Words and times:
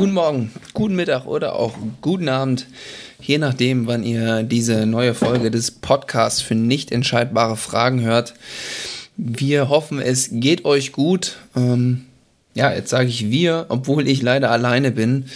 guten 0.00 0.14
Morgen, 0.14 0.50
guten 0.72 0.96
Mittag 0.96 1.26
oder 1.26 1.56
auch 1.56 1.74
guten 2.00 2.30
Abend, 2.30 2.66
je 3.20 3.36
nachdem, 3.36 3.86
wann 3.86 4.02
ihr 4.02 4.44
diese 4.44 4.86
neue 4.86 5.12
Folge 5.12 5.50
des 5.50 5.72
Podcasts 5.72 6.40
für 6.40 6.54
nicht 6.54 6.90
entscheidbare 6.90 7.58
Fragen 7.58 8.00
hört. 8.00 8.32
Wir 9.18 9.68
hoffen, 9.68 10.00
es 10.00 10.30
geht 10.32 10.64
euch 10.64 10.92
gut. 10.92 11.36
Ähm, 11.54 12.06
ja, 12.54 12.72
jetzt 12.72 12.88
sage 12.88 13.10
ich 13.10 13.30
wir, 13.30 13.66
obwohl 13.68 14.08
ich 14.08 14.22
leider 14.22 14.50
alleine 14.50 14.90
bin, 14.90 15.26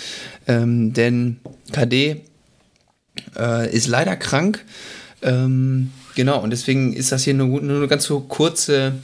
ähm, 0.46 0.94
denn 0.94 1.40
KD 1.70 2.22
äh, 3.38 3.70
ist 3.70 3.86
leider 3.86 4.16
krank. 4.16 4.64
Ähm, 5.20 5.90
genau, 6.14 6.42
und 6.42 6.48
deswegen 6.48 6.94
ist 6.94 7.12
das 7.12 7.24
hier 7.24 7.34
nur, 7.34 7.60
nur 7.60 7.76
eine 7.76 7.86
ganz 7.86 8.04
so 8.04 8.20
kurze 8.20 8.94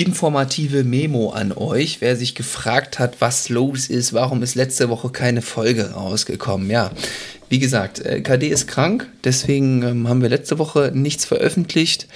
informative 0.00 0.84
Memo 0.84 1.30
an 1.30 1.52
euch, 1.52 2.00
wer 2.00 2.16
sich 2.16 2.34
gefragt 2.34 2.98
hat, 2.98 3.20
was 3.20 3.48
los 3.48 3.88
ist, 3.88 4.12
warum 4.12 4.42
ist 4.42 4.54
letzte 4.54 4.88
Woche 4.88 5.10
keine 5.10 5.42
Folge 5.42 5.90
rausgekommen. 5.92 6.70
Ja, 6.70 6.90
wie 7.48 7.58
gesagt, 7.58 8.00
äh, 8.00 8.20
KD 8.20 8.48
ist 8.48 8.66
krank, 8.66 9.08
deswegen 9.24 9.82
ähm, 9.82 10.08
haben 10.08 10.22
wir 10.22 10.28
letzte 10.28 10.58
Woche 10.58 10.92
nichts 10.94 11.24
veröffentlicht. 11.24 12.06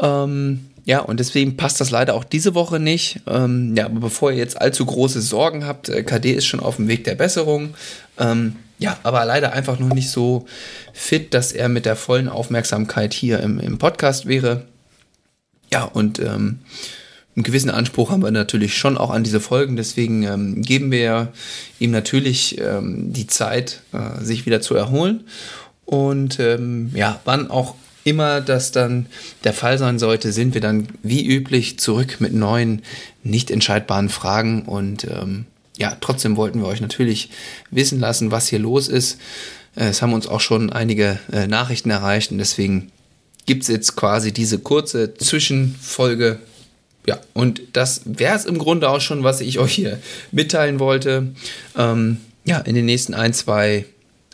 Ähm, 0.00 0.66
ja, 0.84 1.00
und 1.00 1.18
deswegen 1.18 1.56
passt 1.56 1.80
das 1.80 1.90
leider 1.90 2.14
auch 2.14 2.24
diese 2.24 2.54
Woche 2.54 2.78
nicht. 2.78 3.20
Ähm, 3.26 3.74
ja, 3.76 3.86
aber 3.86 4.00
bevor 4.00 4.30
ihr 4.30 4.38
jetzt 4.38 4.60
allzu 4.60 4.86
große 4.86 5.20
Sorgen 5.20 5.66
habt, 5.66 5.88
äh, 5.88 6.02
KD 6.02 6.32
ist 6.32 6.46
schon 6.46 6.60
auf 6.60 6.76
dem 6.76 6.88
Weg 6.88 7.04
der 7.04 7.16
Besserung. 7.16 7.74
Ähm, 8.18 8.56
ja, 8.78 8.96
aber 9.02 9.24
leider 9.24 9.52
einfach 9.52 9.78
noch 9.78 9.92
nicht 9.92 10.10
so 10.10 10.46
fit, 10.92 11.34
dass 11.34 11.52
er 11.52 11.68
mit 11.68 11.86
der 11.86 11.96
vollen 11.96 12.28
Aufmerksamkeit 12.28 13.14
hier 13.14 13.40
im, 13.40 13.58
im 13.58 13.78
Podcast 13.78 14.26
wäre. 14.26 14.66
Ja, 15.76 15.84
und 15.84 16.20
ähm, 16.20 16.60
einen 17.36 17.42
gewissen 17.42 17.68
Anspruch 17.68 18.10
haben 18.10 18.22
wir 18.22 18.30
natürlich 18.30 18.78
schon 18.78 18.96
auch 18.96 19.10
an 19.10 19.24
diese 19.24 19.40
Folgen. 19.40 19.76
Deswegen 19.76 20.22
ähm, 20.22 20.62
geben 20.62 20.90
wir 20.90 21.34
ihm 21.78 21.90
natürlich 21.90 22.58
ähm, 22.58 23.12
die 23.12 23.26
Zeit, 23.26 23.82
äh, 23.92 24.24
sich 24.24 24.46
wieder 24.46 24.62
zu 24.62 24.74
erholen. 24.74 25.24
Und 25.84 26.40
ähm, 26.40 26.92
ja, 26.94 27.20
wann 27.26 27.50
auch 27.50 27.74
immer 28.04 28.40
das 28.40 28.72
dann 28.72 29.04
der 29.44 29.52
Fall 29.52 29.76
sein 29.76 29.98
sollte, 29.98 30.32
sind 30.32 30.54
wir 30.54 30.62
dann 30.62 30.88
wie 31.02 31.26
üblich 31.26 31.78
zurück 31.78 32.22
mit 32.22 32.32
neuen, 32.32 32.80
nicht 33.22 33.50
entscheidbaren 33.50 34.08
Fragen. 34.08 34.62
Und 34.62 35.04
ähm, 35.04 35.44
ja, 35.76 35.94
trotzdem 36.00 36.38
wollten 36.38 36.60
wir 36.60 36.68
euch 36.68 36.80
natürlich 36.80 37.28
wissen 37.70 38.00
lassen, 38.00 38.30
was 38.30 38.48
hier 38.48 38.60
los 38.60 38.88
ist. 38.88 39.20
Äh, 39.74 39.88
es 39.88 40.00
haben 40.00 40.14
uns 40.14 40.26
auch 40.26 40.40
schon 40.40 40.72
einige 40.72 41.18
äh, 41.30 41.46
Nachrichten 41.46 41.90
erreicht 41.90 42.32
und 42.32 42.38
deswegen 42.38 42.92
gibt 43.46 43.62
es 43.62 43.68
jetzt 43.68 43.96
quasi 43.96 44.32
diese 44.32 44.58
kurze 44.58 45.14
Zwischenfolge. 45.14 46.38
Ja, 47.06 47.20
und 47.34 47.62
das 47.72 48.02
wäre 48.04 48.36
es 48.36 48.44
im 48.44 48.58
Grunde 48.58 48.88
auch 48.90 49.00
schon, 49.00 49.22
was 49.22 49.40
ich 49.40 49.58
euch 49.58 49.72
hier 49.72 49.98
mitteilen 50.32 50.80
wollte. 50.80 51.28
Ähm, 51.76 52.18
ja, 52.44 52.58
in 52.58 52.74
den 52.74 52.84
nächsten 52.84 53.14
ein, 53.14 53.32
zwei 53.32 53.84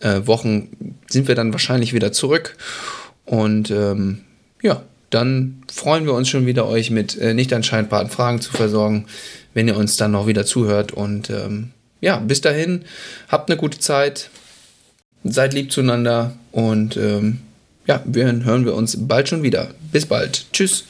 äh, 0.01 0.21
Wochen 0.25 0.97
sind 1.09 1.29
wir 1.29 1.35
dann 1.35 1.53
wahrscheinlich 1.53 1.93
wieder 1.93 2.13
zurück 2.13 2.57
und 3.25 3.71
ähm, 3.71 4.23
ja, 4.63 4.83
dann 5.11 5.63
freuen 5.71 6.07
wir 6.07 6.15
uns 6.15 6.29
schon 6.29 6.47
wieder, 6.47 6.67
euch 6.67 6.91
mit 6.91 7.19
äh, 7.19 7.35
nicht 7.35 7.53
anscheinbaren 7.53 8.09
Fragen 8.09 8.41
zu 8.41 8.51
versorgen, 8.53 9.07
wenn 9.55 9.69
ihr 9.69 9.77
uns 9.77 9.97
dann 9.97 10.13
noch 10.13 10.27
wieder 10.27 10.47
zuhört. 10.47 10.93
Und 10.93 11.29
ähm, 11.31 11.71
ja, 12.01 12.17
bis 12.17 12.41
dahin, 12.41 12.85
habt 13.29 13.51
eine 13.51 13.59
gute 13.59 13.79
Zeit, 13.79 14.31
seid 15.25 15.53
lieb 15.53 15.71
zueinander 15.71 16.33
und 16.51 16.97
ähm, 16.97 17.41
ja, 17.87 18.03
wir 18.05 18.25
hören 18.45 18.65
wir 18.65 18.75
uns 18.75 18.97
bald 19.09 19.29
schon 19.29 19.43
wieder. 19.43 19.69
Bis 19.93 20.07
bald. 20.07 20.47
Tschüss. 20.53 20.85